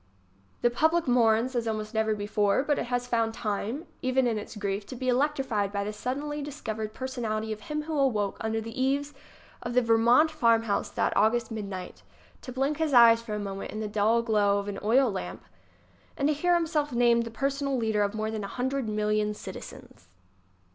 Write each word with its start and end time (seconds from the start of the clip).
The 0.63 0.71
public 0.71 1.07
mourns 1.07 1.55
as 1.55 1.67
almost 1.67 1.93
never 1.93 2.15
before; 2.15 2.63
but 2.63 2.79
it 2.79 2.85
has 2.85 3.05
found 3.05 3.35
time, 3.35 3.85
even 4.01 4.25
in 4.25 4.39
its 4.39 4.55
grief, 4.55 4.83
to 4.87 4.95
be 4.95 5.09
electrified 5.09 5.71
by 5.71 5.83
the 5.83 5.93
suddenly 5.93 6.43
discov 6.43 6.77
ered 6.77 6.93
personality 6.93 7.53
of 7.53 7.61
him 7.61 7.83
who 7.83 7.95
awoke 7.95 8.37
under 8.41 8.59
the 8.59 8.81
eaves 8.81 9.13
of 9.61 9.75
the 9.75 9.81
Vermont 9.83 10.31
farmhouse 10.31 10.89
that 10.89 11.15
August 11.15 11.51
midnight 11.51 12.01
to 12.41 12.51
blink 12.51 12.77
his 12.77 12.95
eyes 12.95 13.21
for 13.21 13.35
a 13.35 13.39
moment 13.39 13.69
in 13.69 13.79
the 13.79 13.87
dull 13.87 14.23
glow 14.23 14.57
of 14.57 14.67
an 14.67 14.79
oil 14.81 15.11
lamp 15.11 15.43
and 16.17 16.29
hear 16.31 16.55
himself 16.55 16.91
named 16.91 17.21
the 17.21 17.29
personal 17.29 17.77
leader 17.77 18.01
of 18.01 18.15
more 18.15 18.31
than 18.31 18.43
a 18.43 18.47
hundred 18.47 18.89
million 18.89 19.35
citizens. 19.35 20.07